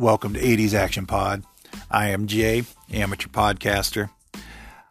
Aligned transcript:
Welcome 0.00 0.32
to 0.32 0.40
80s 0.40 0.72
Action 0.72 1.04
Pod. 1.04 1.42
I 1.90 2.08
am 2.08 2.26
Jay, 2.26 2.62
amateur 2.90 3.28
podcaster. 3.28 4.08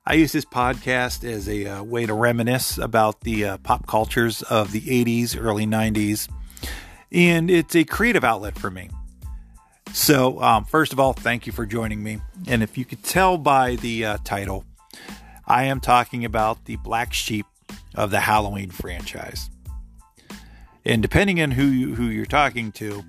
I 0.05 0.13
use 0.13 0.33
this 0.33 0.45
podcast 0.45 1.27
as 1.27 1.49
a 1.49 1.65
uh, 1.65 1.83
way 1.83 2.05
to 2.05 2.13
reminisce 2.13 2.77
about 2.77 3.21
the 3.21 3.43
uh, 3.43 3.57
pop 3.57 3.87
cultures 3.87 4.43
of 4.43 4.71
the 4.71 4.81
80s, 4.81 5.35
early 5.35 5.65
90s, 5.65 6.29
and 7.11 7.49
it's 7.49 7.75
a 7.75 7.85
creative 7.85 8.23
outlet 8.23 8.55
for 8.59 8.69
me. 8.69 8.91
So, 9.93 10.39
um, 10.43 10.65
first 10.65 10.93
of 10.93 10.99
all, 10.99 11.13
thank 11.13 11.47
you 11.47 11.53
for 11.53 11.65
joining 11.65 12.03
me. 12.03 12.21
And 12.45 12.61
if 12.61 12.77
you 12.77 12.85
could 12.85 13.03
tell 13.03 13.39
by 13.39 13.77
the 13.77 14.05
uh, 14.05 14.17
title, 14.23 14.63
I 15.47 15.63
am 15.63 15.79
talking 15.79 16.23
about 16.23 16.65
the 16.65 16.75
black 16.75 17.15
sheep 17.15 17.47
of 17.95 18.11
the 18.11 18.19
Halloween 18.19 18.69
franchise. 18.69 19.49
And 20.85 21.01
depending 21.01 21.41
on 21.41 21.49
who 21.49 21.65
you, 21.65 21.95
who 21.95 22.09
you're 22.09 22.27
talking 22.27 22.71
to, 22.73 23.03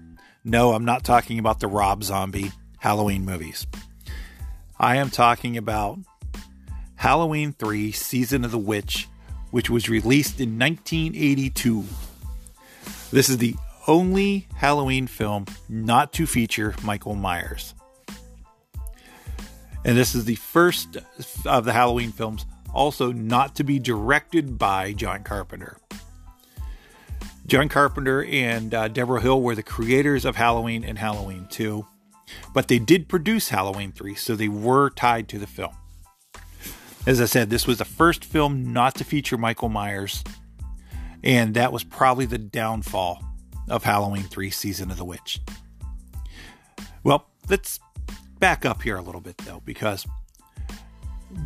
no, 0.45 0.73
I'm 0.73 0.85
not 0.85 1.05
talking 1.05 1.39
about 1.39 1.61
the 1.61 1.67
Rob 1.69 2.03
Zombie 2.03 2.53
Halloween 2.79 3.25
movies. 3.25 3.67
I 4.79 4.97
am 4.97 5.11
talking 5.11 5.57
about 5.57 5.99
Halloween 6.97 7.53
3 7.53 7.93
Season 7.93 8.45
of 8.45 8.51
the 8.51 8.59
Witch, 8.59 9.09
which 9.51 9.69
was 9.69 9.89
released 9.89 10.41
in 10.41 10.59
1982. 10.59 11.85
This 13.11 13.29
is 13.29 13.39
the 13.39 13.55
only 13.87 14.47
Halloween 14.55 15.07
film 15.07 15.47
not 15.69 16.13
to 16.15 16.27
feature 16.27 16.75
Michael 16.83 17.15
Myers. 17.15 17.75
And 19.85 19.97
this 19.97 20.15
is 20.15 20.25
the 20.25 20.37
first 20.37 20.97
of 21.45 21.65
the 21.65 21.73
Halloween 21.73 22.13
films 22.13 22.47
also 22.73 23.13
not 23.13 23.57
to 23.57 23.65
be 23.65 23.79
directed 23.79 24.59
by 24.59 24.93
John 24.93 25.23
Carpenter. 25.25 25.79
John 27.51 27.69
Carpenter 27.69 28.25
and 28.27 28.73
uh, 28.73 28.87
Debra 28.87 29.21
Hill 29.21 29.43
were 29.43 29.57
the 29.57 29.65
creators 29.65 30.25
of 30.25 30.37
Halloween 30.37 30.85
and 30.85 30.97
Halloween 30.97 31.49
2, 31.51 31.85
but 32.55 32.69
they 32.69 32.79
did 32.79 33.09
produce 33.09 33.49
Halloween 33.49 33.91
3, 33.91 34.15
so 34.15 34.37
they 34.37 34.47
were 34.47 34.89
tied 34.91 35.27
to 35.31 35.39
the 35.41 35.49
film. 35.49 35.73
As 37.09 37.21
I 37.21 37.25
said, 37.25 37.51
this 37.51 37.67
was 37.67 37.79
the 37.79 37.85
first 37.85 38.25
film 38.25 38.73
not 38.73 38.95
to 38.95 39.05
feature 39.05 39.37
Michael 39.37 39.69
Myers, 39.69 40.23
and 41.25 41.55
that 41.55 41.73
was 41.73 41.83
probably 41.83 42.25
the 42.25 42.39
downfall 42.39 43.21
of 43.69 43.83
Halloween 43.83 44.23
3 44.23 44.49
Season 44.51 44.89
of 44.93 44.97
the 44.97 45.05
Witch. 45.05 45.41
Well, 47.03 47.27
let's 47.49 47.81
back 48.39 48.65
up 48.65 48.83
here 48.83 48.97
a 48.97 49.03
little 49.03 49.21
bit 49.21 49.39
though, 49.39 49.61
because 49.65 50.07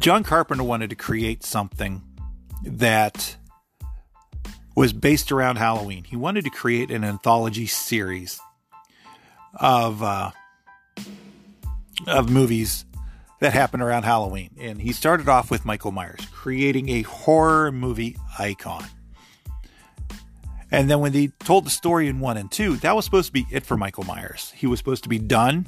John 0.00 0.22
Carpenter 0.22 0.64
wanted 0.64 0.90
to 0.90 0.96
create 0.96 1.44
something 1.44 2.02
that 2.62 3.38
was 4.74 4.92
based 4.92 5.30
around 5.30 5.56
Halloween. 5.56 6.04
He 6.04 6.16
wanted 6.16 6.44
to 6.44 6.50
create 6.50 6.90
an 6.90 7.04
anthology 7.04 7.66
series 7.66 8.40
of 9.54 10.02
uh, 10.02 10.30
of 12.06 12.28
movies 12.28 12.84
that 13.40 13.52
happen 13.52 13.80
around 13.80 14.04
Halloween, 14.04 14.50
and 14.58 14.80
he 14.80 14.92
started 14.92 15.28
off 15.28 15.50
with 15.50 15.64
Michael 15.64 15.92
Myers, 15.92 16.26
creating 16.32 16.88
a 16.88 17.02
horror 17.02 17.70
movie 17.70 18.16
icon. 18.38 18.84
And 20.70 20.90
then 20.90 21.00
when 21.00 21.12
they 21.12 21.28
told 21.40 21.66
the 21.66 21.70
story 21.70 22.08
in 22.08 22.20
one 22.20 22.36
and 22.36 22.50
two, 22.50 22.76
that 22.78 22.96
was 22.96 23.04
supposed 23.04 23.26
to 23.28 23.32
be 23.32 23.46
it 23.50 23.64
for 23.64 23.76
Michael 23.76 24.04
Myers. 24.04 24.52
He 24.56 24.66
was 24.66 24.80
supposed 24.80 25.04
to 25.04 25.08
be 25.08 25.18
done. 25.18 25.66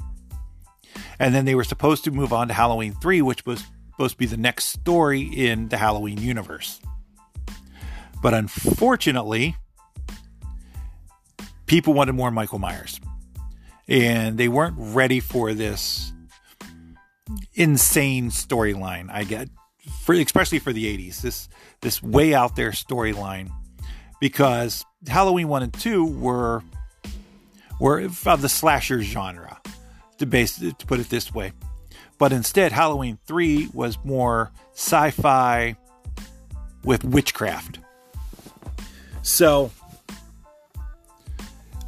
And 1.19 1.33
then 1.33 1.45
they 1.45 1.55
were 1.55 1.63
supposed 1.63 2.03
to 2.05 2.11
move 2.11 2.33
on 2.33 2.47
to 2.49 2.53
Halloween 2.53 2.93
3, 2.93 3.21
which 3.21 3.45
was 3.45 3.63
supposed 3.91 4.15
to 4.15 4.17
be 4.17 4.25
the 4.25 4.37
next 4.37 4.65
story 4.65 5.21
in 5.21 5.69
the 5.69 5.77
Halloween 5.77 6.17
universe. 6.17 6.81
But 8.21 8.33
unfortunately, 8.33 9.55
people 11.67 11.93
wanted 11.93 12.13
more 12.13 12.31
Michael 12.31 12.59
Myers. 12.59 12.99
And 13.87 14.37
they 14.37 14.47
weren't 14.47 14.75
ready 14.77 15.19
for 15.19 15.53
this 15.53 16.11
insane 17.53 18.29
storyline, 18.29 19.09
I 19.11 19.23
get, 19.23 19.49
for 20.03 20.13
especially 20.15 20.59
for 20.59 20.73
the 20.73 20.85
80s. 20.85 21.21
This 21.21 21.47
this 21.81 22.01
way 22.01 22.33
out 22.33 22.55
there 22.55 22.71
storyline 22.71 23.49
because 24.19 24.83
Halloween 25.07 25.47
1 25.47 25.63
and 25.63 25.73
2 25.73 26.05
were 26.05 26.63
were 27.79 28.01
of 28.01 28.41
the 28.41 28.49
slasher 28.49 29.01
genre, 29.01 29.61
to 30.17 30.25
base 30.25 30.57
to 30.57 30.85
put 30.85 30.99
it 30.99 31.09
this 31.09 31.33
way. 31.33 31.53
But 32.17 32.33
instead, 32.33 32.71
Halloween 32.71 33.19
3 33.27 33.69
was 33.73 33.97
more 34.03 34.51
sci-fi 34.73 35.77
with 36.83 37.03
witchcraft. 37.03 37.79
So, 39.27 39.71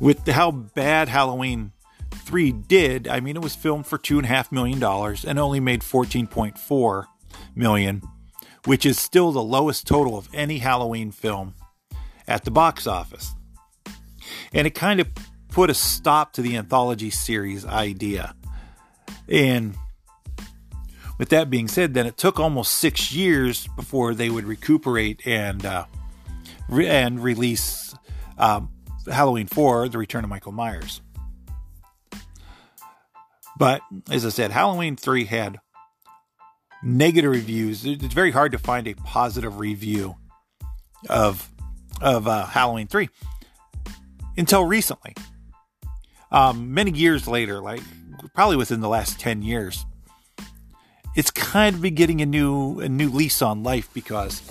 with 0.01 0.27
how 0.27 0.51
bad 0.51 1.07
Halloween 1.07 1.71
3 2.11 2.51
did, 2.51 3.07
I 3.07 3.21
mean, 3.21 3.37
it 3.37 3.41
was 3.41 3.55
filmed 3.55 3.87
for 3.87 3.97
$2.5 3.97 4.51
million 4.51 4.83
and 4.83 5.39
only 5.39 5.61
made 5.61 5.79
14.4 5.79 7.05
million, 7.55 8.01
which 8.65 8.85
is 8.85 8.99
still 8.99 9.31
the 9.31 9.41
lowest 9.41 9.87
total 9.87 10.17
of 10.17 10.27
any 10.33 10.57
Halloween 10.57 11.11
film 11.11 11.55
at 12.27 12.43
the 12.43 12.51
box 12.51 12.85
office. 12.85 13.33
And 14.51 14.67
it 14.67 14.75
kind 14.75 14.99
of 14.99 15.07
put 15.47 15.69
a 15.69 15.73
stop 15.73 16.33
to 16.33 16.41
the 16.41 16.57
anthology 16.57 17.09
series 17.09 17.65
idea. 17.65 18.35
And 19.29 19.75
with 21.17 21.29
that 21.29 21.49
being 21.49 21.69
said, 21.69 21.93
then 21.93 22.05
it 22.05 22.17
took 22.17 22.37
almost 22.37 22.73
six 22.73 23.13
years 23.13 23.65
before 23.77 24.13
they 24.13 24.29
would 24.29 24.43
recuperate 24.43 25.25
and 25.25 25.65
uh, 25.65 25.85
and 26.71 27.23
release 27.23 27.95
um, 28.37 28.69
Halloween 29.11 29.47
4, 29.47 29.89
The 29.89 29.97
Return 29.97 30.23
of 30.23 30.29
Michael 30.29 30.51
Myers. 30.51 31.01
But 33.57 33.81
as 34.09 34.25
I 34.25 34.29
said, 34.29 34.51
Halloween 34.51 34.95
3 34.95 35.25
had 35.25 35.59
negative 36.81 37.31
reviews. 37.31 37.85
It's 37.85 38.13
very 38.13 38.31
hard 38.31 38.53
to 38.53 38.57
find 38.57 38.87
a 38.87 38.93
positive 38.93 39.59
review 39.59 40.15
of 41.09 41.49
of 42.01 42.27
uh, 42.27 42.45
Halloween 42.45 42.87
3 42.87 43.09
until 44.37 44.63
recently. 44.63 45.13
Um, 46.31 46.73
many 46.73 46.91
years 46.91 47.27
later, 47.27 47.59
like 47.59 47.81
probably 48.33 48.55
within 48.55 48.79
the 48.79 48.87
last 48.87 49.19
10 49.19 49.41
years, 49.41 49.85
it's 51.15 51.31
kind 51.31 51.75
of 51.75 51.81
been 51.81 51.95
getting 51.95 52.21
a 52.21 52.25
new 52.25 52.79
a 52.79 52.87
new 52.87 53.09
lease 53.09 53.41
on 53.41 53.63
life 53.63 53.89
because 53.93 54.41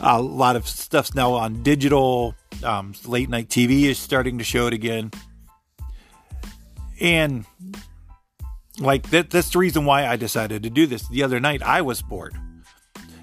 a 0.00 0.20
lot 0.20 0.56
of 0.56 0.66
stuff's 0.66 1.14
now 1.14 1.32
on 1.32 1.62
digital. 1.62 2.34
Um, 2.62 2.94
late 3.06 3.28
night 3.28 3.48
TV 3.48 3.84
is 3.84 3.98
starting 3.98 4.38
to 4.38 4.44
show 4.44 4.66
it 4.66 4.74
again, 4.74 5.10
and 7.00 7.46
like 8.78 9.08
that, 9.10 9.30
that's 9.30 9.50
the 9.50 9.58
reason 9.58 9.84
why 9.84 10.06
I 10.06 10.16
decided 10.16 10.62
to 10.64 10.70
do 10.70 10.86
this. 10.86 11.08
The 11.08 11.22
other 11.22 11.40
night, 11.40 11.62
I 11.62 11.80
was 11.82 12.02
bored 12.02 12.34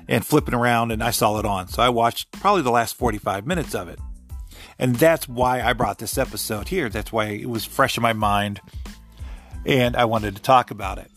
and 0.08 0.26
flipping 0.26 0.56
around, 0.56 0.92
and 0.92 1.04
I 1.04 1.12
saw 1.12 1.38
it 1.38 1.46
on, 1.46 1.68
so 1.68 1.84
I 1.84 1.90
watched 1.90 2.32
probably 2.32 2.64
the 2.64 2.72
last 2.72 2.96
forty-five 2.96 3.46
minutes 3.46 3.76
of 3.76 3.90
it, 3.90 4.00
and 4.80 4.96
that's 4.96 5.28
why 5.28 5.62
I 5.62 5.74
brought 5.74 6.00
this 6.00 6.18
episode 6.18 6.70
here. 6.70 6.90
That's 6.90 7.12
why 7.12 7.26
it 7.26 7.50
was 7.50 7.66
fresh 7.66 7.98
in 7.98 8.02
my 8.02 8.14
mind, 8.14 8.60
and 9.66 9.96
I 9.96 10.06
wanted 10.06 10.36
to 10.36 10.42
talk 10.42 10.72
about 10.72 10.98
it. 10.98 11.12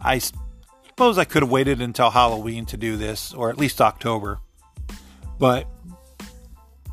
I 0.00 0.18
suppose 0.18 1.18
I 1.18 1.24
could 1.24 1.42
have 1.42 1.50
waited 1.50 1.80
until 1.80 2.10
Halloween 2.10 2.66
to 2.66 2.76
do 2.76 2.96
this, 2.96 3.34
or 3.34 3.50
at 3.50 3.58
least 3.58 3.80
October 3.80 4.38
but 5.38 5.66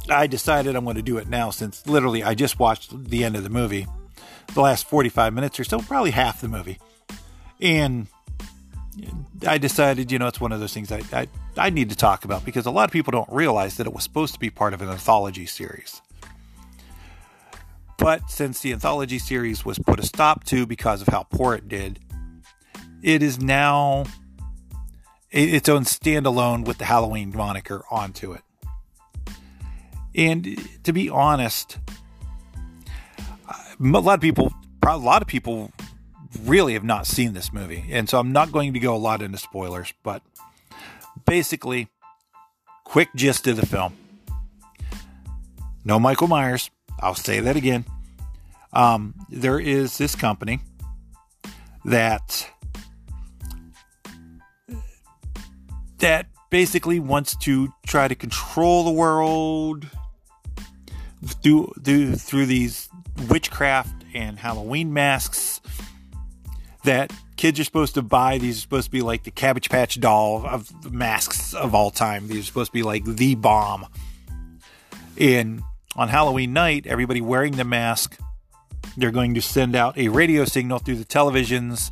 I 0.10 0.28
decided 0.28 0.76
I'm 0.76 0.84
going 0.84 0.98
to 0.98 1.02
do 1.02 1.18
it 1.18 1.28
now 1.28 1.50
since 1.50 1.86
literally 1.88 2.24
I 2.24 2.36
just 2.36 2.60
watched 2.60 3.10
the 3.10 3.24
end 3.24 3.36
of 3.36 3.44
the 3.44 3.50
movie, 3.50 3.88
the 4.54 4.62
last 4.62 4.88
45 4.88 5.34
minutes 5.34 5.60
or 5.60 5.64
so, 5.64 5.80
probably 5.80 6.12
half 6.12 6.42
the 6.42 6.48
movie. 6.48 6.80
And 7.60 8.08
I 9.48 9.58
decided, 9.58 10.12
you 10.12 10.20
know, 10.20 10.28
it's 10.28 10.40
one 10.40 10.52
of 10.52 10.60
those 10.60 10.74
things 10.74 10.92
I, 10.92 11.02
I, 11.12 11.28
I 11.58 11.70
need 11.70 11.90
to 11.90 11.96
talk 11.96 12.26
about 12.26 12.46
because 12.46 12.66
a 12.66 12.72
lot 12.72 12.86
of 12.86 12.92
people 12.92 13.12
don't 13.12 13.30
realize 13.32 13.78
that 13.78 13.88
it 13.88 13.94
was 13.94 14.04
supposed 14.04 14.34
to 14.34 14.40
be 14.40 14.50
part 14.50 14.74
of 14.74 14.82
an 14.82 14.90
anthology 14.90 15.46
series. 15.46 16.02
But 17.98 18.30
since 18.30 18.60
the 18.60 18.74
anthology 18.74 19.20
series 19.20 19.66
was 19.66 19.80
put 19.80 20.00
a 20.00 20.04
stop 20.04 20.44
to 20.46 20.66
because 20.66 21.02
of 21.02 21.08
how 21.08 21.24
poor 21.24 21.56
it 21.56 21.68
did, 21.68 22.00
it 23.02 23.24
is 23.24 23.40
now 23.40 24.06
its 25.36 25.68
own 25.68 25.84
standalone 25.84 26.66
with 26.66 26.78
the 26.78 26.86
Halloween 26.86 27.34
moniker 27.36 27.84
onto 27.92 28.32
it. 28.32 28.42
And 30.16 30.58
to 30.84 30.94
be 30.94 31.10
honest, 31.10 31.78
a 33.80 33.84
lot 33.84 34.16
of 34.16 34.22
people, 34.22 34.54
a 34.86 34.98
lot 34.98 35.22
of 35.22 35.28
people 35.28 35.72
really 36.44 36.74
have 36.74 36.86
not 36.86 37.06
seen 37.06 37.34
this 37.34 37.52
movie. 37.52 37.86
And 37.92 38.10
so 38.10 38.18
I'm 38.18 38.32
not 38.32 38.52
going 38.52 38.74
to 38.74 38.80
go 38.80 38.96
a 38.96 38.98
lot 38.98 39.22
into 39.22 39.38
spoilers, 39.38 39.94
but 40.04 40.22
basically, 41.26 41.90
quick 42.86 43.10
gist 43.16 43.46
of 43.48 43.58
the 43.58 43.66
film. 43.66 43.94
No 45.84 46.00
Michael 46.00 46.28
Myers. 46.28 46.70
I'll 47.02 47.14
say 47.14 47.42
that 47.42 47.58
again. 47.58 47.84
Um, 48.72 49.16
there 49.30 49.60
is 49.60 49.98
this 49.98 50.16
company 50.16 50.62
that 51.84 52.50
that 56.00 56.28
basically 56.50 57.00
wants 57.00 57.36
to 57.38 57.74
try 57.86 58.08
to 58.08 58.16
control 58.16 58.84
the 58.84 58.92
world 58.92 59.88
through 61.42 61.74
through, 61.84 62.16
through 62.16 62.46
these 62.46 62.90
witchcraft 63.30 64.04
and 64.14 64.40
Halloween 64.40 64.94
masks 64.94 65.62
that 66.84 67.12
kids 67.36 67.60
are 67.60 67.64
supposed 67.64 67.96
to 67.96 68.02
buy. 68.02 68.38
These 68.38 68.58
are 68.58 68.62
supposed 68.62 68.86
to 68.86 68.92
be 68.92 69.02
like 69.02 69.24
the 69.24 69.32
Cabbage 69.32 69.70
Patch 69.70 70.00
doll 70.00 70.46
of 70.46 70.92
masks 70.92 71.54
of 71.54 71.76
all 71.76 71.92
time. 71.92 72.28
These 72.28 72.40
are 72.40 72.44
supposed 72.44 72.72
to 72.72 72.74
be 72.74 72.84
like 72.84 73.04
the 73.06 73.36
bomb. 73.36 73.88
And 75.18 75.62
on 75.96 76.10
Halloween 76.10 76.54
night, 76.54 76.88
everybody 76.88 77.22
wearing 77.22 77.54
the 77.54 77.64
mask, 77.64 78.18
they're 78.98 79.12
going 79.12 79.34
to 79.34 79.42
send 79.42 79.76
out 79.76 79.98
a 79.98 80.10
radio 80.10 80.46
signal 80.46 80.80
through 80.80 80.96
the 80.96 81.06
televisions. 81.06 81.92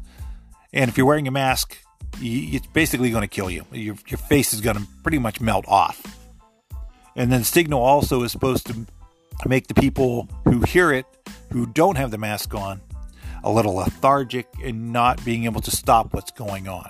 And 0.72 0.90
if 0.90 0.98
you're 0.98 1.06
wearing 1.06 1.28
a 1.28 1.32
mask, 1.32 1.78
it's 2.20 2.68
basically 2.68 3.10
going 3.10 3.22
to 3.22 3.28
kill 3.28 3.50
you. 3.50 3.66
Your, 3.72 3.96
your 4.08 4.18
face 4.18 4.54
is 4.54 4.62
going 4.62 4.78
to 4.78 4.88
pretty 5.02 5.20
much 5.20 5.42
melt 5.42 5.66
off. 5.68 6.02
And 7.16 7.32
then 7.32 7.44
signal 7.44 7.82
also 7.82 8.24
is 8.24 8.32
supposed 8.32 8.68
to 8.68 8.86
make 9.46 9.68
the 9.68 9.74
people 9.74 10.28
who 10.46 10.62
hear 10.62 10.92
it, 10.92 11.06
who 11.52 11.66
don't 11.66 11.98
have 11.98 12.12
the 12.12 12.18
mask 12.18 12.54
on, 12.54 12.82
a 13.44 13.52
little 13.52 13.76
lethargic 13.76 14.48
and 14.64 14.94
not 14.94 15.24
being 15.26 15.46
able 15.46 15.62
to 15.62 15.72
stop 15.72 16.14
what's 16.14 16.32
going 16.32 16.68
on. 16.68 16.90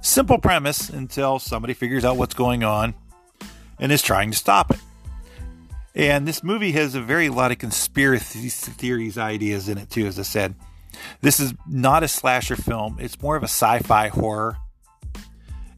Simple 0.00 0.38
premise 0.38 0.90
until 0.90 1.38
somebody 1.38 1.72
figures 1.72 2.04
out 2.04 2.16
what's 2.16 2.34
going 2.34 2.62
on 2.62 2.94
and 3.78 3.90
is 3.90 4.02
trying 4.02 4.30
to 4.30 4.36
stop 4.36 4.70
it. 4.70 4.80
And 5.94 6.26
this 6.26 6.42
movie 6.42 6.72
has 6.72 6.94
a 6.94 7.00
very 7.00 7.28
lot 7.28 7.52
of 7.52 7.58
conspiracy 7.58 8.48
theories 8.48 9.16
ideas 9.16 9.68
in 9.68 9.78
it 9.78 9.90
too, 9.90 10.06
as 10.06 10.18
I 10.18 10.22
said. 10.22 10.54
This 11.20 11.40
is 11.40 11.54
not 11.68 12.02
a 12.02 12.08
slasher 12.08 12.56
film, 12.56 12.98
it's 13.00 13.20
more 13.20 13.36
of 13.36 13.42
a 13.42 13.46
sci 13.46 13.78
fi 13.80 14.08
horror. 14.08 14.56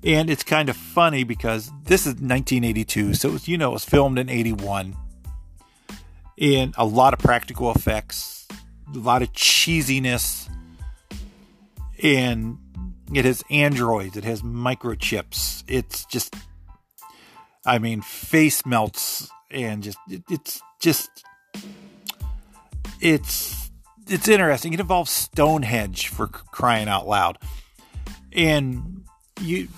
And 0.02 0.30
it's 0.30 0.44
kind 0.44 0.68
of 0.68 0.76
funny 0.76 1.24
because 1.24 1.72
this 1.84 2.02
is 2.02 2.14
1982, 2.14 3.14
so 3.14 3.30
was, 3.30 3.48
you 3.48 3.58
know 3.58 3.70
it 3.70 3.74
was 3.74 3.84
filmed 3.84 4.18
in 4.18 4.28
81. 4.28 4.96
And 6.38 6.74
a 6.76 6.84
lot 6.84 7.12
of 7.12 7.18
practical 7.18 7.72
effects, 7.72 8.46
a 8.94 8.98
lot 8.98 9.22
of 9.22 9.32
cheesiness, 9.32 10.48
and 12.02 12.58
it 13.12 13.24
has 13.24 13.42
androids, 13.50 14.16
it 14.16 14.24
has 14.24 14.42
microchips. 14.42 15.64
It's 15.66 16.04
just, 16.04 16.36
I 17.64 17.78
mean, 17.78 18.02
face 18.02 18.64
melts 18.66 19.30
and 19.50 19.82
just 19.82 19.98
it, 20.08 20.22
it's 20.28 20.60
just 20.80 21.24
it's 23.00 23.65
it's 24.08 24.28
interesting. 24.28 24.72
It 24.72 24.80
involves 24.80 25.10
Stonehenge 25.10 26.08
for 26.08 26.26
crying 26.26 26.88
out 26.88 27.06
loud, 27.06 27.38
and 28.32 29.04
you 29.40 29.68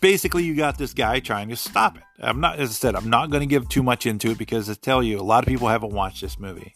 basically 0.00 0.44
you 0.44 0.54
got 0.54 0.78
this 0.78 0.94
guy 0.94 1.20
trying 1.20 1.48
to 1.48 1.56
stop 1.56 1.96
it. 1.96 2.02
I'm 2.18 2.40
not, 2.40 2.58
as 2.58 2.70
I 2.70 2.72
said, 2.72 2.94
I'm 2.94 3.10
not 3.10 3.30
going 3.30 3.40
to 3.40 3.46
give 3.46 3.68
too 3.68 3.82
much 3.82 4.06
into 4.06 4.30
it 4.30 4.38
because 4.38 4.70
I 4.70 4.74
tell 4.74 5.02
you, 5.02 5.20
a 5.20 5.22
lot 5.22 5.44
of 5.44 5.48
people 5.48 5.68
haven't 5.68 5.92
watched 5.92 6.20
this 6.20 6.38
movie. 6.38 6.74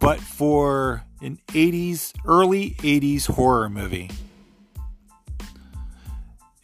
But 0.00 0.20
for 0.20 1.04
an 1.20 1.38
80s, 1.48 2.12
early 2.24 2.70
80s 2.78 3.26
horror 3.26 3.68
movie, 3.68 4.10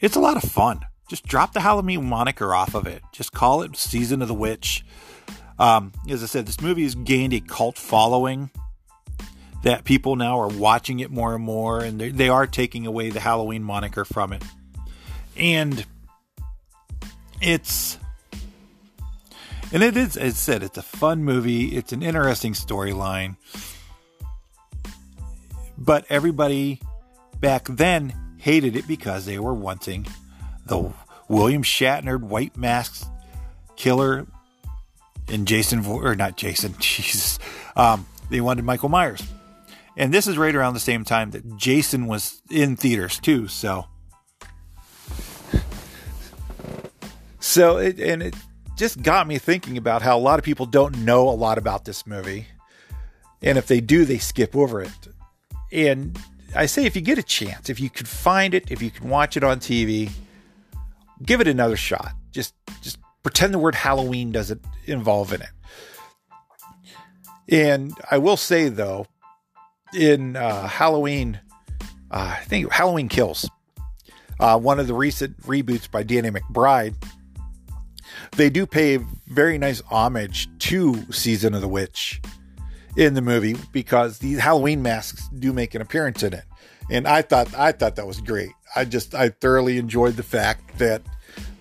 it's 0.00 0.16
a 0.16 0.20
lot 0.20 0.42
of 0.42 0.50
fun 0.50 0.84
just 1.10 1.26
drop 1.26 1.52
the 1.52 1.60
Halloween 1.60 2.08
moniker 2.08 2.54
off 2.54 2.74
of 2.74 2.86
it. 2.86 3.02
Just 3.12 3.32
call 3.32 3.62
it 3.62 3.76
Season 3.76 4.22
of 4.22 4.28
the 4.28 4.34
Witch. 4.34 4.84
Um, 5.58 5.92
as 6.08 6.22
I 6.22 6.26
said, 6.26 6.46
this 6.46 6.60
movie 6.60 6.84
has 6.84 6.94
gained 6.94 7.34
a 7.34 7.40
cult 7.40 7.76
following 7.76 8.50
that 9.62 9.84
people 9.84 10.16
now 10.16 10.40
are 10.40 10.48
watching 10.48 11.00
it 11.00 11.10
more 11.10 11.34
and 11.34 11.44
more, 11.44 11.80
and 11.80 12.00
they 12.00 12.28
are 12.28 12.46
taking 12.46 12.86
away 12.86 13.10
the 13.10 13.20
Halloween 13.20 13.62
moniker 13.62 14.04
from 14.04 14.32
it. 14.32 14.42
And 15.36 15.84
it's 17.40 17.98
and 19.72 19.82
it 19.82 19.96
is 19.96 20.16
as 20.16 20.34
I 20.34 20.36
said, 20.36 20.62
it's 20.62 20.78
a 20.78 20.82
fun 20.82 21.24
movie. 21.24 21.76
It's 21.76 21.92
an 21.92 22.02
interesting 22.02 22.54
storyline. 22.54 23.36
But 25.78 26.04
everybody 26.10 26.80
back 27.40 27.64
then 27.64 28.14
hated 28.38 28.76
it 28.76 28.86
because 28.86 29.26
they 29.26 29.38
were 29.38 29.54
wanting 29.54 30.06
the 30.66 30.92
William 31.28 31.62
Shatner 31.62 32.20
White 32.20 32.56
Mask 32.56 33.06
Killer 33.76 34.26
and 35.28 35.46
Jason, 35.46 35.86
or 35.86 36.14
not 36.14 36.36
Jason, 36.36 36.74
Jesus. 36.78 37.38
Um, 37.76 38.06
they 38.28 38.40
wanted 38.40 38.64
Michael 38.64 38.88
Myers. 38.88 39.22
And 40.00 40.14
this 40.14 40.26
is 40.26 40.38
right 40.38 40.54
around 40.54 40.72
the 40.72 40.80
same 40.80 41.04
time 41.04 41.32
that 41.32 41.58
Jason 41.58 42.06
was 42.06 42.40
in 42.50 42.74
theaters 42.74 43.20
too. 43.20 43.48
So, 43.48 43.84
so 47.38 47.76
it, 47.76 48.00
and 48.00 48.22
it 48.22 48.34
just 48.76 49.02
got 49.02 49.26
me 49.26 49.36
thinking 49.36 49.76
about 49.76 50.00
how 50.00 50.16
a 50.16 50.18
lot 50.18 50.38
of 50.38 50.44
people 50.44 50.64
don't 50.64 51.04
know 51.04 51.28
a 51.28 51.36
lot 51.36 51.58
about 51.58 51.84
this 51.84 52.06
movie. 52.06 52.46
And 53.42 53.58
if 53.58 53.66
they 53.66 53.82
do, 53.82 54.06
they 54.06 54.16
skip 54.16 54.56
over 54.56 54.80
it. 54.80 55.08
And 55.70 56.18
I 56.56 56.64
say, 56.64 56.86
if 56.86 56.96
you 56.96 57.02
get 57.02 57.18
a 57.18 57.22
chance, 57.22 57.68
if 57.68 57.78
you 57.78 57.90
could 57.90 58.08
find 58.08 58.54
it, 58.54 58.70
if 58.70 58.80
you 58.80 58.90
can 58.90 59.10
watch 59.10 59.36
it 59.36 59.44
on 59.44 59.60
TV, 59.60 60.10
give 61.26 61.42
it 61.42 61.46
another 61.46 61.76
shot. 61.76 62.14
Just 62.32 62.54
just 62.80 62.96
pretend 63.22 63.52
the 63.52 63.58
word 63.58 63.74
Halloween 63.74 64.32
doesn't 64.32 64.64
involve 64.86 65.34
in 65.34 65.42
it. 65.42 65.50
And 67.50 67.92
I 68.10 68.16
will 68.16 68.38
say 68.38 68.70
though, 68.70 69.06
in 69.94 70.36
uh, 70.36 70.66
Halloween, 70.66 71.40
uh, 72.10 72.36
I 72.38 72.44
think 72.44 72.70
Halloween 72.72 73.08
Kills, 73.08 73.48
uh, 74.38 74.58
one 74.58 74.80
of 74.80 74.86
the 74.86 74.94
recent 74.94 75.40
reboots 75.42 75.90
by 75.90 76.02
Danny 76.02 76.30
McBride, 76.30 76.94
they 78.32 78.50
do 78.50 78.66
pay 78.66 78.98
very 79.28 79.58
nice 79.58 79.80
homage 79.90 80.48
to 80.60 81.12
Season 81.12 81.54
of 81.54 81.60
the 81.60 81.68
Witch 81.68 82.20
in 82.96 83.14
the 83.14 83.22
movie 83.22 83.56
because 83.72 84.18
these 84.18 84.38
Halloween 84.38 84.82
masks 84.82 85.28
do 85.28 85.52
make 85.52 85.74
an 85.74 85.82
appearance 85.82 86.22
in 86.22 86.34
it. 86.34 86.44
And 86.90 87.06
I 87.06 87.22
thought 87.22 87.54
I 87.56 87.72
thought 87.72 87.96
that 87.96 88.06
was 88.06 88.20
great. 88.20 88.50
I 88.74 88.84
just 88.84 89.14
I 89.14 89.28
thoroughly 89.28 89.78
enjoyed 89.78 90.16
the 90.16 90.22
fact 90.22 90.78
that 90.78 91.02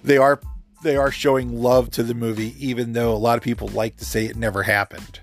they 0.04 0.18
are 0.18 0.40
they 0.84 0.98
are 0.98 1.12
showing 1.12 1.62
love 1.62 1.92
to 1.92 2.04
the 2.04 2.14
movie, 2.14 2.56
even 2.66 2.94
though 2.94 3.14
a 3.14 3.18
lot 3.18 3.38
of 3.38 3.44
people 3.44 3.68
like 3.70 3.98
to 3.98 4.06
say 4.06 4.26
it 4.26 4.36
never 4.36 4.64
happened. 4.64 5.20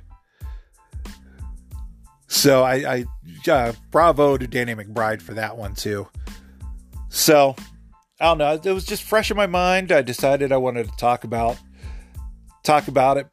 So 2.29 2.63
I, 2.63 3.05
I 3.47 3.51
uh, 3.51 3.73
bravo 3.91 4.37
to 4.37 4.47
Danny 4.47 4.75
McBride 4.75 5.23
for 5.23 5.35
that 5.35 5.57
one 5.57 5.75
too. 5.75 6.09
So 7.09 7.55
I 8.21 8.25
don't 8.25 8.39
know. 8.39 8.61
It 8.63 8.73
was 8.73 8.85
just 8.85 9.03
fresh 9.03 9.31
in 9.31 9.37
my 9.37 9.47
mind. 9.47 9.93
I 9.93 10.03
decided 10.03 10.53
I 10.53 10.57
wanted 10.57 10.89
to 10.89 10.97
talk 10.97 11.25
about 11.25 11.59
talk 12.63 12.89
about 12.89 13.17
it 13.17 13.29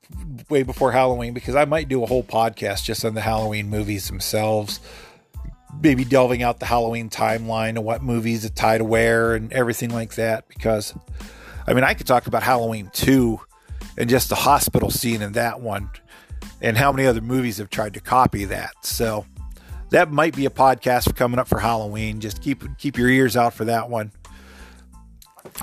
way 0.50 0.62
before 0.62 0.91
Halloween 0.91 1.33
because 1.33 1.55
I 1.55 1.65
might 1.65 1.89
do 1.89 2.03
a 2.03 2.05
whole 2.05 2.23
podcast 2.23 2.83
just 2.83 3.03
on 3.03 3.15
the 3.15 3.21
Halloween 3.21 3.67
movies 3.69 4.07
themselves 4.07 4.79
maybe 5.81 6.05
delving 6.05 6.43
out 6.43 6.59
the 6.59 6.65
Halloween 6.65 7.09
timeline 7.09 7.69
and 7.69 7.83
what 7.83 8.03
movies 8.03 8.45
it 8.45 8.55
tied 8.55 8.79
to 8.79 8.83
where 8.83 9.33
and 9.33 9.51
everything 9.53 9.89
like 9.89 10.15
that. 10.15 10.47
Because, 10.47 10.93
I 11.65 11.73
mean, 11.73 11.83
I 11.83 11.93
could 11.93 12.07
talk 12.07 12.27
about 12.27 12.43
Halloween 12.43 12.89
2 12.93 13.39
and 13.97 14.09
just 14.09 14.29
the 14.29 14.35
hospital 14.35 14.89
scene 14.89 15.21
in 15.21 15.33
that 15.33 15.62
one 15.62 15.89
and 16.63 16.75
how 16.75 16.91
many 16.91 17.08
other 17.08 17.22
movies 17.22 17.60
have 17.60 17.70
tried 17.70 17.93
to 17.93 18.00
copy 18.00 18.46
that. 18.46 18.74
So 18.82 19.27
that 19.91 20.12
might 20.12 20.36
be 20.36 20.48
a 20.48 20.50
podcast 20.50 21.15
coming 21.15 21.38
up 21.38 21.48
for 21.48 21.60
Halloween. 21.60 22.20
Just 22.20 22.41
keep 22.41 22.63
keep 22.79 22.98
your 22.98 23.10
ears 23.10 23.38
out 23.38 23.53
for 23.53 23.65
that 23.65 23.89
one. 23.89 24.12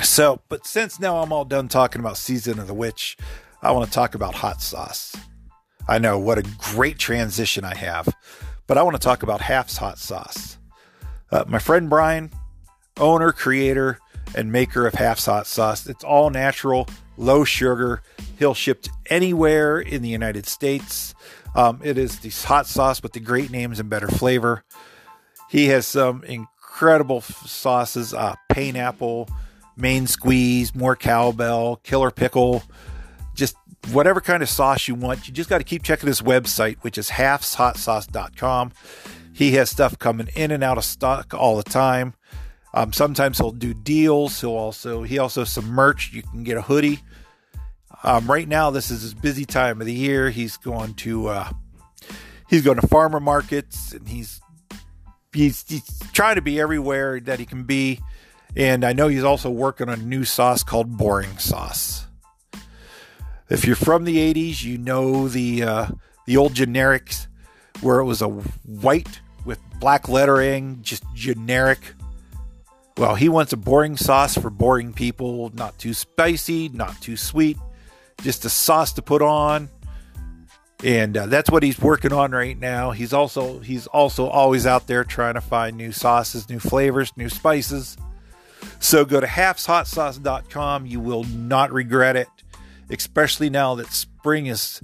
So, 0.02 0.40
but 0.48 0.64
since 0.64 1.00
now 1.00 1.20
I'm 1.20 1.32
all 1.32 1.44
done 1.44 1.66
talking 1.66 1.98
about 1.98 2.16
Season 2.16 2.60
of 2.60 2.68
the 2.68 2.74
Witch, 2.74 3.16
I 3.60 3.72
want 3.72 3.86
to 3.86 3.92
talk 3.92 4.14
about 4.14 4.36
hot 4.36 4.62
sauce. 4.62 5.16
I 5.88 5.98
know 5.98 6.18
what 6.18 6.38
a 6.38 6.44
great 6.58 6.98
transition 6.98 7.64
I 7.64 7.74
have 7.74 8.14
but 8.70 8.78
I 8.78 8.84
want 8.84 8.94
to 8.94 9.02
talk 9.02 9.24
about 9.24 9.40
Half's 9.40 9.78
Hot 9.78 9.98
Sauce. 9.98 10.56
Uh, 11.32 11.42
my 11.48 11.58
friend 11.58 11.90
Brian, 11.90 12.30
owner, 12.98 13.32
creator, 13.32 13.98
and 14.36 14.52
maker 14.52 14.86
of 14.86 14.94
Half's 14.94 15.26
Hot 15.26 15.48
Sauce. 15.48 15.88
It's 15.88 16.04
all 16.04 16.30
natural, 16.30 16.86
low 17.16 17.42
sugar. 17.42 18.00
He'll 18.40 18.54
ship 18.54 18.86
anywhere 19.10 19.78
in 19.78 20.00
the 20.00 20.08
United 20.08 20.46
States. 20.46 21.14
Um, 21.54 21.78
it 21.84 21.98
is 21.98 22.20
this 22.20 22.42
hot 22.42 22.66
sauce 22.66 23.02
with 23.02 23.12
the 23.12 23.20
great 23.20 23.50
names 23.50 23.78
and 23.78 23.90
better 23.90 24.08
flavor. 24.08 24.64
He 25.50 25.66
has 25.66 25.86
some 25.86 26.24
incredible 26.24 27.20
sauces: 27.20 28.14
uh, 28.14 28.36
pineapple, 28.48 29.28
Maine 29.76 30.06
squeeze, 30.06 30.74
more 30.74 30.96
cowbell, 30.96 31.76
killer 31.82 32.10
pickle, 32.10 32.62
just 33.34 33.56
whatever 33.92 34.22
kind 34.22 34.42
of 34.42 34.48
sauce 34.48 34.88
you 34.88 34.94
want. 34.94 35.28
You 35.28 35.34
just 35.34 35.50
got 35.50 35.58
to 35.58 35.64
keep 35.64 35.82
checking 35.82 36.06
his 36.06 36.22
website, 36.22 36.78
which 36.78 36.96
is 36.96 37.10
halfshotsauce.com. 37.10 38.72
He 39.34 39.52
has 39.52 39.68
stuff 39.68 39.98
coming 39.98 40.28
in 40.34 40.50
and 40.50 40.64
out 40.64 40.78
of 40.78 40.84
stock 40.86 41.34
all 41.34 41.58
the 41.58 41.62
time. 41.62 42.14
Um, 42.72 42.94
sometimes 42.94 43.36
he'll 43.36 43.50
do 43.50 43.74
deals. 43.74 44.40
He'll 44.40 44.52
also 44.52 45.02
he 45.02 45.18
also 45.18 45.44
some 45.44 45.66
merch. 45.66 46.10
You 46.14 46.22
can 46.22 46.42
get 46.42 46.56
a 46.56 46.62
hoodie. 46.62 47.00
Um, 48.02 48.30
right 48.30 48.48
now, 48.48 48.70
this 48.70 48.90
is 48.90 49.02
his 49.02 49.14
busy 49.14 49.44
time 49.44 49.80
of 49.80 49.86
the 49.86 49.92
year. 49.92 50.30
He's 50.30 50.56
going 50.56 50.94
to 50.94 51.28
uh, 51.28 51.50
he's 52.48 52.62
going 52.62 52.80
to 52.80 52.86
farmer 52.86 53.20
markets 53.20 53.92
and 53.92 54.08
he's, 54.08 54.40
he's 55.32 55.64
he's 55.68 55.98
trying 56.12 56.36
to 56.36 56.42
be 56.42 56.60
everywhere 56.60 57.20
that 57.20 57.38
he 57.38 57.46
can 57.46 57.64
be. 57.64 58.00
And 58.56 58.84
I 58.84 58.92
know 58.92 59.08
he's 59.08 59.24
also 59.24 59.50
working 59.50 59.88
on 59.88 60.00
a 60.00 60.02
new 60.02 60.24
sauce 60.24 60.62
called 60.62 60.96
Boring 60.96 61.38
Sauce. 61.38 62.06
If 63.48 63.64
you're 63.64 63.76
from 63.76 64.04
the 64.04 64.16
80s, 64.32 64.62
you 64.62 64.78
know 64.78 65.28
the 65.28 65.62
uh, 65.62 65.86
the 66.26 66.36
old 66.36 66.54
generics 66.54 67.26
where 67.80 68.00
it 68.00 68.04
was 68.04 68.22
a 68.22 68.28
white 68.28 69.20
with 69.44 69.58
black 69.78 70.08
lettering, 70.08 70.80
just 70.82 71.04
generic. 71.14 71.78
Well, 72.96 73.14
he 73.14 73.28
wants 73.28 73.52
a 73.52 73.56
boring 73.56 73.96
sauce 73.96 74.36
for 74.36 74.50
boring 74.50 74.92
people, 74.92 75.50
not 75.54 75.78
too 75.78 75.94
spicy, 75.94 76.68
not 76.68 77.00
too 77.00 77.16
sweet, 77.16 77.56
just 78.22 78.44
a 78.44 78.50
sauce 78.50 78.92
to 78.94 79.02
put 79.02 79.22
on. 79.22 79.68
And 80.82 81.16
uh, 81.16 81.26
that's 81.26 81.50
what 81.50 81.62
he's 81.62 81.78
working 81.78 82.12
on 82.12 82.32
right 82.32 82.58
now. 82.58 82.92
He's 82.92 83.12
also 83.12 83.58
he's 83.58 83.86
also 83.88 84.26
always 84.28 84.66
out 84.66 84.86
there 84.86 85.04
trying 85.04 85.34
to 85.34 85.40
find 85.40 85.76
new 85.76 85.92
sauces, 85.92 86.48
new 86.48 86.58
flavors, 86.58 87.12
new 87.16 87.28
spices. 87.28 87.98
So 88.78 89.04
go 89.04 89.20
to 89.20 89.26
halfshotsauce.com. 89.26 90.86
You 90.86 91.00
will 91.00 91.24
not 91.24 91.70
regret 91.72 92.16
it, 92.16 92.28
especially 92.88 93.50
now 93.50 93.74
that 93.74 93.92
spring 93.92 94.46
is 94.46 94.80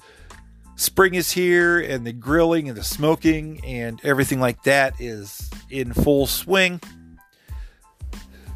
spring 0.76 1.14
is 1.14 1.33
here 1.33 1.81
and 1.81 2.07
the 2.07 2.12
grilling 2.12 2.69
and 2.69 2.76
the 2.76 2.85
smoking 2.85 3.64
and 3.64 3.99
everything 4.05 4.38
like 4.38 4.62
that 4.64 5.00
is 5.00 5.50
in 5.71 5.95
full 5.95 6.26
swing. 6.26 6.81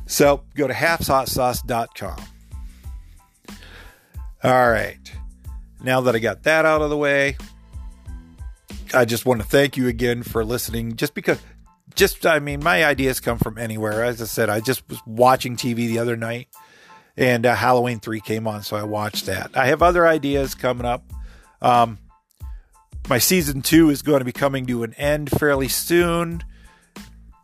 So 0.07 0.43
go 0.55 0.67
to 0.67 0.75
halfshotsauce.com. 0.75 2.23
All 4.43 4.71
right. 4.71 4.99
Now 5.83 6.01
that 6.03 6.15
I 6.15 6.19
got 6.19 6.43
that 6.45 6.65
out 6.65 6.83
of 6.83 6.91
the 6.91 6.97
way, 6.97 7.37
I 8.93 9.05
just 9.05 9.27
want 9.27 9.41
to 9.41 9.47
thank 9.47 9.77
you 9.77 9.89
again 9.89 10.23
for 10.23 10.45
listening. 10.45 10.97
Just 10.97 11.15
because, 11.15 11.39
just, 11.95 12.27
I 12.27 12.39
mean, 12.39 12.63
my 12.63 12.85
ideas 12.85 13.21
come 13.21 13.39
from 13.39 13.59
anywhere. 13.59 14.05
As 14.05 14.21
I 14.21 14.27
said, 14.27 14.51
I 14.51 14.61
just 14.61 14.89
was 14.89 14.99
watching 15.07 15.57
TV 15.57 15.77
the 15.89 15.99
other 15.99 16.17
night 16.17 16.49
and 17.21 17.45
uh, 17.45 17.55
Halloween 17.55 18.01
3 18.01 18.21
came 18.21 18.47
on, 18.47 18.63
so 18.63 18.77
I 18.77 18.83
watched 18.83 19.27
that. 19.27 19.55
I 19.55 19.67
have 19.67 19.83
other 19.83 20.07
ideas 20.07 20.55
coming 20.55 20.87
up. 20.87 21.05
Um, 21.61 21.99
my 23.11 23.19
season 23.19 23.61
two 23.61 23.91
is 23.91 24.01
going 24.01 24.21
to 24.21 24.25
be 24.25 24.33
coming 24.33 24.65
to 24.67 24.85
an 24.85 24.95
end 24.95 25.31
fairly 25.31 25.69
soon. 25.69 26.43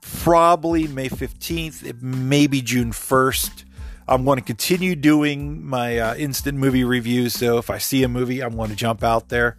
Probably 0.00 0.86
May 0.86 1.10
15th. 1.10 1.84
It 1.84 2.02
may 2.02 2.46
be 2.46 2.62
June 2.62 2.90
1st. 2.92 3.64
I'm 4.08 4.24
going 4.24 4.38
to 4.38 4.44
continue 4.44 4.94
doing 4.94 5.64
my 5.64 5.98
uh, 5.98 6.14
instant 6.14 6.58
movie 6.58 6.84
reviews. 6.84 7.34
So 7.34 7.58
if 7.58 7.70
I 7.70 7.78
see 7.78 8.02
a 8.02 8.08
movie, 8.08 8.40
I'm 8.40 8.56
going 8.56 8.70
to 8.70 8.76
jump 8.76 9.02
out 9.02 9.28
there. 9.28 9.56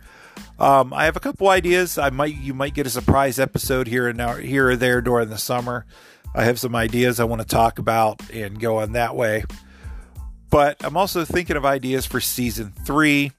Um, 0.60 0.94
I 0.94 1.06
have 1.06 1.16
a 1.16 1.20
couple 1.20 1.50
ideas. 1.50 1.98
I 1.98 2.10
might 2.10 2.36
you 2.36 2.54
might 2.54 2.74
get 2.74 2.88
a 2.88 2.90
surprise 2.90 3.40
episode 3.40 3.88
here 3.88 4.08
and 4.08 4.18
now 4.18 4.36
here 4.36 4.70
or 4.70 4.76
there 4.76 5.02
during 5.02 5.30
the 5.30 5.38
summer. 5.38 5.86
I 6.34 6.44
have 6.44 6.60
some 6.60 6.76
ideas 6.76 7.20
I 7.20 7.24
want 7.26 7.42
to 7.42 7.48
talk 7.48 7.80
about 7.80 8.30
and 8.32 8.60
go 8.60 8.78
on 8.78 8.94
that 8.94 9.16
way. 9.16 9.44
But 10.50 10.78
I'm 10.84 10.96
also 10.96 11.26
thinking 11.26 11.58
of 11.58 11.66
ideas 11.66 12.06
for 12.06 12.22
season 12.22 12.72
three 12.86 13.32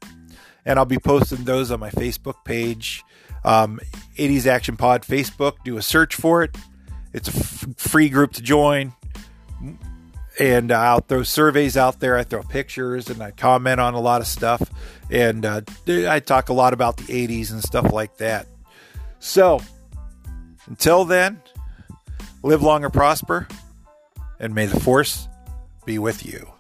and 0.68 0.78
I'll 0.78 0.84
be 0.84 0.98
posting 0.98 1.44
those 1.44 1.70
on 1.70 1.80
my 1.80 1.90
Facebook 1.90 2.44
page, 2.44 3.02
um, 3.44 3.80
80s 4.16 4.46
Action 4.46 4.76
Pod 4.76 5.02
Facebook. 5.02 5.54
Do 5.64 5.78
a 5.78 5.82
search 5.82 6.14
for 6.14 6.42
it. 6.42 6.56
It's 7.14 7.28
a 7.28 7.36
f- 7.36 7.66
free 7.78 8.10
group 8.10 8.32
to 8.34 8.42
join. 8.42 8.92
And 10.38 10.70
uh, 10.70 10.78
I'll 10.78 11.00
throw 11.00 11.24
surveys 11.24 11.76
out 11.76 11.98
there. 12.00 12.16
I 12.16 12.22
throw 12.22 12.42
pictures 12.42 13.10
and 13.10 13.20
I 13.22 13.32
comment 13.32 13.80
on 13.80 13.94
a 13.94 14.00
lot 14.00 14.20
of 14.20 14.26
stuff. 14.26 14.62
And 15.10 15.44
uh, 15.44 15.62
I 15.88 16.20
talk 16.20 16.48
a 16.48 16.52
lot 16.52 16.72
about 16.72 16.96
the 16.96 17.04
80s 17.04 17.50
and 17.50 17.62
stuff 17.62 17.92
like 17.92 18.16
that. 18.18 18.46
So 19.18 19.60
until 20.66 21.04
then, 21.04 21.42
live 22.42 22.62
long 22.62 22.84
and 22.84 22.92
prosper. 22.92 23.48
And 24.38 24.54
may 24.54 24.66
the 24.66 24.78
force 24.78 25.26
be 25.84 25.98
with 25.98 26.24
you. 26.24 26.52